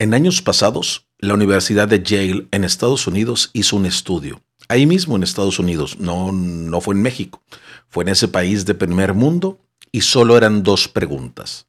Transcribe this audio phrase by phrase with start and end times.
[0.00, 4.40] En años pasados, la Universidad de Yale en Estados Unidos hizo un estudio.
[4.66, 7.42] Ahí mismo en Estados Unidos, no, no fue en México,
[7.90, 9.58] fue en ese país de primer mundo
[9.92, 11.66] y solo eran dos preguntas.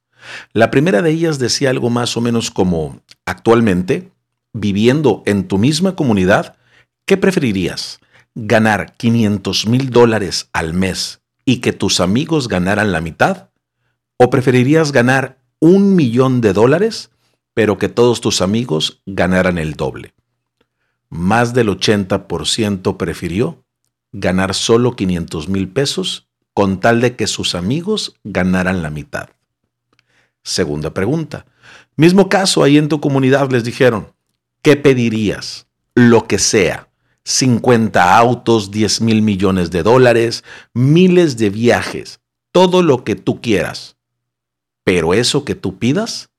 [0.54, 4.14] La primera de ellas decía algo más o menos como, actualmente,
[4.54, 6.56] viviendo en tu misma comunidad,
[7.06, 8.00] ¿qué preferirías?
[8.34, 13.50] ¿Ganar 500 mil dólares al mes y que tus amigos ganaran la mitad?
[14.16, 17.11] ¿O preferirías ganar un millón de dólares
[17.54, 20.14] pero que todos tus amigos ganaran el doble.
[21.10, 23.66] Más del 80% prefirió
[24.12, 29.30] ganar solo 500 mil pesos con tal de que sus amigos ganaran la mitad.
[30.44, 31.46] Segunda pregunta.
[31.96, 34.14] Mismo caso, ahí en tu comunidad les dijeron,
[34.62, 35.68] ¿qué pedirías?
[35.94, 36.90] Lo que sea.
[37.24, 40.44] 50 autos, 10 mil millones de dólares,
[40.74, 42.20] miles de viajes,
[42.52, 43.98] todo lo que tú quieras.
[44.84, 46.31] Pero eso que tú pidas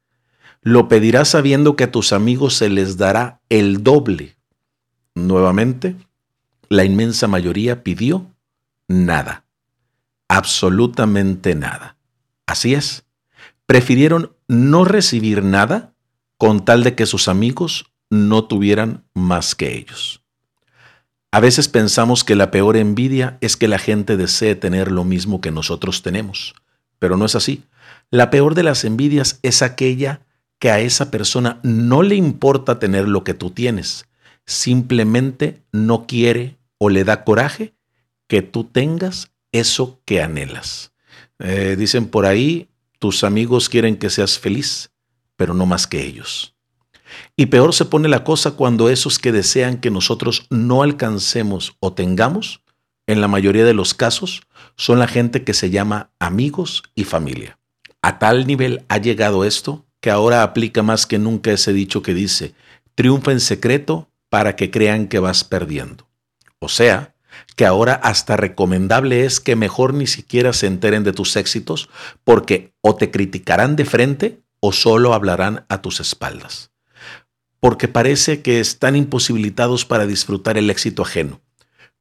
[0.62, 4.36] lo pedirás sabiendo que a tus amigos se les dará el doble.
[5.14, 5.96] Nuevamente,
[6.68, 8.30] la inmensa mayoría pidió
[8.86, 9.44] nada,
[10.28, 11.96] absolutamente nada.
[12.46, 13.04] Así es,
[13.66, 15.94] prefirieron no recibir nada
[16.38, 20.22] con tal de que sus amigos no tuvieran más que ellos.
[21.32, 25.40] A veces pensamos que la peor envidia es que la gente desee tener lo mismo
[25.40, 26.54] que nosotros tenemos,
[26.98, 27.64] pero no es así.
[28.10, 30.20] La peor de las envidias es aquella
[30.62, 34.06] que a esa persona no le importa tener lo que tú tienes,
[34.46, 37.74] simplemente no quiere o le da coraje
[38.28, 40.92] que tú tengas eso que anhelas.
[41.40, 42.68] Eh, dicen por ahí,
[43.00, 44.92] tus amigos quieren que seas feliz,
[45.34, 46.54] pero no más que ellos.
[47.34, 51.92] Y peor se pone la cosa cuando esos que desean que nosotros no alcancemos o
[51.92, 52.60] tengamos,
[53.08, 54.42] en la mayoría de los casos,
[54.76, 57.58] son la gente que se llama amigos y familia.
[58.00, 62.12] A tal nivel ha llegado esto que ahora aplica más que nunca ese dicho que
[62.12, 62.54] dice,
[62.96, 66.08] triunfa en secreto para que crean que vas perdiendo.
[66.58, 67.14] O sea,
[67.54, 71.88] que ahora hasta recomendable es que mejor ni siquiera se enteren de tus éxitos
[72.24, 76.72] porque o te criticarán de frente o solo hablarán a tus espaldas.
[77.60, 81.40] Porque parece que están imposibilitados para disfrutar el éxito ajeno,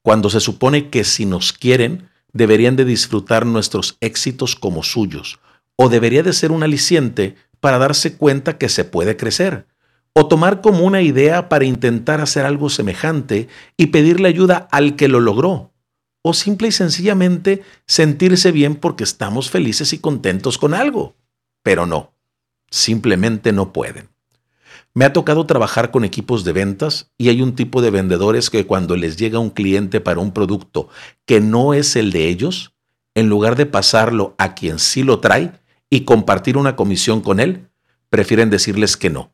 [0.01, 5.40] cuando se supone que si nos quieren, deberían de disfrutar nuestros éxitos como suyos,
[5.75, 9.67] o debería de ser un aliciente para darse cuenta que se puede crecer,
[10.13, 15.07] o tomar como una idea para intentar hacer algo semejante y pedirle ayuda al que
[15.07, 15.72] lo logró,
[16.22, 21.16] o simple y sencillamente sentirse bien porque estamos felices y contentos con algo.
[21.63, 22.13] Pero no,
[22.69, 24.09] simplemente no pueden.
[24.93, 28.67] Me ha tocado trabajar con equipos de ventas y hay un tipo de vendedores que
[28.67, 30.89] cuando les llega un cliente para un producto
[31.25, 32.73] que no es el de ellos,
[33.16, 35.53] en lugar de pasarlo a quien sí lo trae,
[35.91, 37.68] y compartir una comisión con él,
[38.09, 39.34] prefieren decirles que no.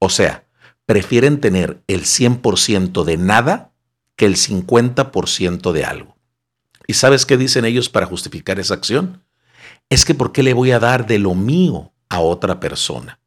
[0.00, 0.48] O sea,
[0.86, 3.72] prefieren tener el 100% de nada
[4.16, 6.16] que el 50% de algo.
[6.86, 9.22] ¿Y sabes qué dicen ellos para justificar esa acción?
[9.90, 13.20] Es que ¿por qué le voy a dar de lo mío a otra persona?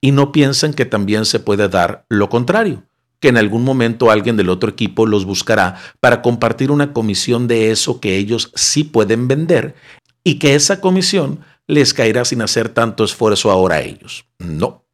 [0.00, 2.82] Y no piensan que también se puede dar lo contrario,
[3.20, 7.70] que en algún momento alguien del otro equipo los buscará para compartir una comisión de
[7.70, 9.76] eso que ellos sí pueden vender
[10.24, 14.26] y que esa comisión les caerá sin hacer tanto esfuerzo ahora a ellos.
[14.38, 14.84] No,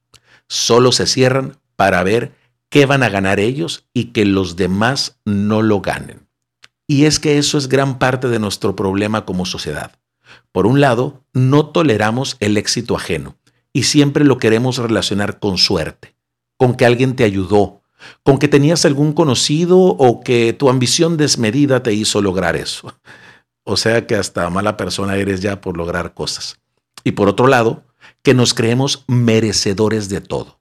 [0.48, 2.32] solo se cierran para ver
[2.68, 6.26] qué van a ganar ellos y que los demás no lo ganen.
[6.86, 9.92] Y es que eso es gran parte de nuestro problema como sociedad.
[10.52, 13.36] Por un lado, no toleramos el éxito ajeno
[13.72, 16.14] y siempre lo queremos relacionar con suerte,
[16.56, 17.82] con que alguien te ayudó,
[18.22, 22.94] con que tenías algún conocido o que tu ambición desmedida te hizo lograr eso.
[23.64, 26.58] O sea que hasta mala persona eres ya por lograr cosas.
[27.04, 27.84] Y por otro lado,
[28.22, 30.60] que nos creemos merecedores de todo.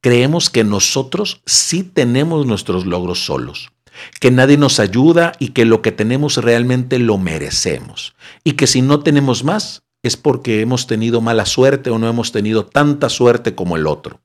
[0.00, 3.72] Creemos que nosotros sí tenemos nuestros logros solos,
[4.20, 8.14] que nadie nos ayuda y que lo que tenemos realmente lo merecemos.
[8.44, 12.30] Y que si no tenemos más es porque hemos tenido mala suerte o no hemos
[12.30, 14.20] tenido tanta suerte como el otro.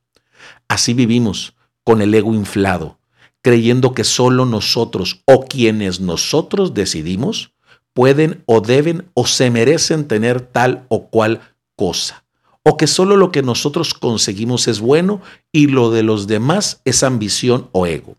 [0.68, 1.54] Así vivimos,
[1.84, 2.98] con el ego inflado,
[3.42, 7.52] creyendo que solo nosotros o quienes nosotros decidimos
[7.92, 11.40] pueden o deben o se merecen tener tal o cual
[11.76, 12.24] cosa,
[12.62, 15.20] o que solo lo que nosotros conseguimos es bueno
[15.52, 18.16] y lo de los demás es ambición o ego.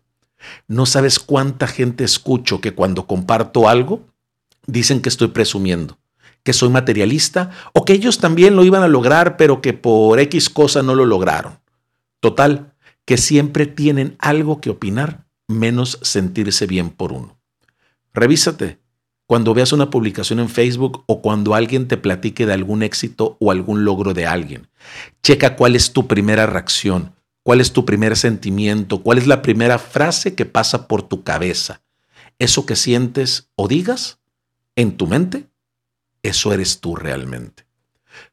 [0.66, 4.02] No sabes cuánta gente escucho que cuando comparto algo
[4.66, 5.98] dicen que estoy presumiendo,
[6.42, 10.50] que soy materialista o que ellos también lo iban a lograr pero que por X
[10.50, 11.60] cosa no lo lograron.
[12.20, 12.72] Total,
[13.04, 17.38] que siempre tienen algo que opinar menos sentirse bien por uno.
[18.12, 18.81] Revísate
[19.32, 23.50] cuando veas una publicación en Facebook o cuando alguien te platique de algún éxito o
[23.50, 24.68] algún logro de alguien.
[25.22, 29.02] Checa cuál es tu primera reacción, ¿Cuál es tu primer sentimiento?
[29.02, 31.80] ¿Cuál es la primera frase que pasa por tu cabeza?
[32.38, 34.18] Eso que sientes o digas
[34.76, 35.48] en tu mente,
[36.22, 37.64] eso eres tú realmente.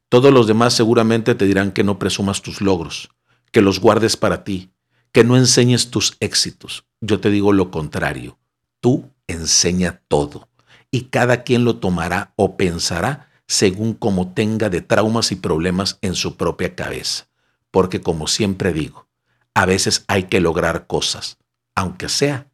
[0.10, 3.07] Todos los demás seguramente te dirán que no presumas tus logros,
[3.54, 4.74] que los guardes para ti,
[5.13, 6.84] que no enseñes tus éxitos.
[7.00, 8.38] Yo te digo lo contrario.
[8.81, 10.49] Tú enseña todo
[10.91, 16.15] y cada quien lo tomará o pensará según como tenga de traumas y problemas en
[16.15, 17.27] su propia cabeza.
[17.71, 19.07] Porque como siempre digo,
[19.53, 21.38] a veces hay que lograr cosas,
[21.75, 22.51] aunque sea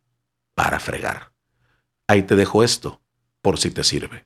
[0.54, 1.32] para fregar.
[2.08, 3.02] Ahí te dejo esto,
[3.42, 4.26] por si te sirve.